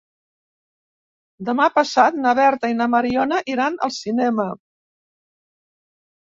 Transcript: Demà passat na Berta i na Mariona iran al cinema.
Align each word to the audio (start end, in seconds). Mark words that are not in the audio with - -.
Demà 1.49 1.67
passat 1.75 2.17
na 2.23 2.33
Berta 2.41 2.73
i 2.73 2.77
na 2.79 2.89
Mariona 2.95 3.45
iran 3.55 3.79
al 3.89 3.95
cinema. 4.01 4.51